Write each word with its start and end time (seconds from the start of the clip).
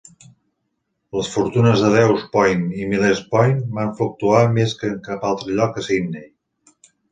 Les 1.17 1.27
fortunes 1.33 1.83
de 1.87 1.91
Dawes 1.95 2.23
Point 2.37 2.63
i 2.79 2.89
Millers 2.95 3.21
Point 3.35 3.55
van 3.77 3.93
fluctuar 4.01 4.41
més 4.57 4.75
que 4.83 4.93
en 4.95 4.99
cap 5.11 5.31
altre 5.35 5.61
lloc 5.61 5.81
a 5.83 5.87
Sydney. 5.93 6.29